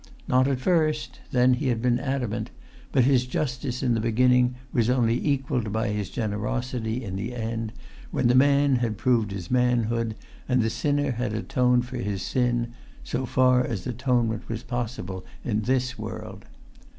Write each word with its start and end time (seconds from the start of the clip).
Not 0.27 0.47
at 0.47 0.59
first; 0.59 1.19
then 1.29 1.53
he 1.53 1.67
had 1.67 1.79
been 1.79 1.99
adamant; 1.99 2.49
but 2.91 3.03
his 3.03 3.27
justice 3.27 3.83
in 3.83 3.93
the 3.93 3.99
beginning 3.99 4.55
was 4.73 4.89
only 4.89 5.23
equalled 5.23 5.71
by 5.71 5.89
his 5.89 6.09
generosity 6.09 7.03
in 7.03 7.17
the 7.17 7.35
end, 7.35 7.71
when 8.09 8.25
the 8.27 8.33
man 8.33 8.77
had 8.77 8.97
proved 8.97 9.29
his 9.31 9.51
manhood, 9.51 10.15
and 10.49 10.63
the 10.63 10.71
sinner 10.71 11.11
had 11.11 11.33
atoned 11.33 11.85
for 11.85 11.97
his 11.97 12.23
sin, 12.23 12.73
so 13.03 13.27
far 13.27 13.63
as 13.63 13.85
atonement 13.85 14.49
was 14.49 14.63
possible 14.63 15.23
in 15.45 15.61
this 15.61 15.99
world. 15.99 16.45